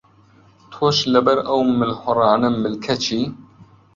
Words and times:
تۆش 0.71 0.97
لەبەر 1.13 1.39
ئەو 1.47 1.59
ملهوڕانە 1.79 2.49
ملکەچی؟ 2.63 3.21